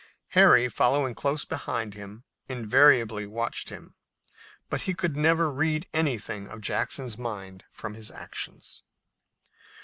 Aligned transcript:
Harry, 0.29 0.67
following 0.67 1.13
close 1.13 1.45
behind 1.45 1.93
him, 1.93 2.23
invariably 2.49 3.27
watched 3.27 3.69
him, 3.69 3.93
but 4.67 4.81
he 4.81 4.95
could 4.95 5.15
never 5.15 5.51
read 5.53 5.87
anything 5.93 6.47
of 6.47 6.59
Jackson's 6.59 7.19
mind 7.19 7.65
from 7.69 7.93
his 7.93 8.09
actions. 8.09 8.81